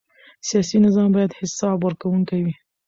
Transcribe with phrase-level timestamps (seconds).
[0.47, 2.53] سیاسي نظام باید حساب ورکوونکی وي